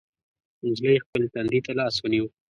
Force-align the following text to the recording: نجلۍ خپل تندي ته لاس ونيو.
نجلۍ 0.67 0.97
خپل 1.03 1.21
تندي 1.33 1.59
ته 1.65 1.71
لاس 1.79 1.95
ونيو. 2.01 2.25